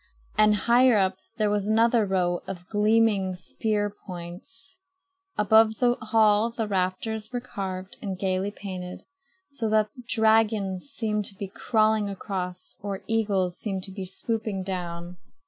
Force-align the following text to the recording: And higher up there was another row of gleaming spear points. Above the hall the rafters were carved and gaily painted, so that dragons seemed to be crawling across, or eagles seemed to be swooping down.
And 0.35 0.55
higher 0.55 0.97
up 0.97 1.19
there 1.37 1.51
was 1.51 1.67
another 1.67 2.07
row 2.07 2.41
of 2.47 2.67
gleaming 2.69 3.35
spear 3.35 3.93
points. 4.07 4.79
Above 5.37 5.75
the 5.77 5.93
hall 5.93 6.49
the 6.49 6.67
rafters 6.67 7.31
were 7.31 7.39
carved 7.39 7.97
and 8.01 8.17
gaily 8.17 8.49
painted, 8.49 9.03
so 9.49 9.69
that 9.69 9.91
dragons 10.07 10.85
seemed 10.85 11.25
to 11.25 11.35
be 11.35 11.47
crawling 11.47 12.09
across, 12.09 12.77
or 12.81 13.03
eagles 13.05 13.59
seemed 13.59 13.83
to 13.83 13.91
be 13.91 14.05
swooping 14.07 14.63
down. 14.63 15.17